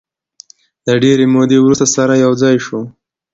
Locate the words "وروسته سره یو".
1.61-2.31